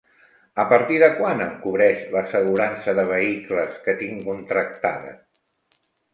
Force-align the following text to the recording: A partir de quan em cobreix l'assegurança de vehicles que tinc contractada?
A 0.61 0.63
partir 0.69 0.95
de 1.03 1.09
quan 1.19 1.43
em 1.45 1.51
cobreix 1.65 1.99
l'assegurança 2.15 2.97
de 3.01 3.07
vehicles 3.11 3.77
que 3.85 3.97
tinc 4.01 4.27
contractada? 4.33 5.15